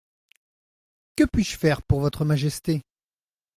[1.15, 2.81] Que puis-je faire pour Votre Majesté?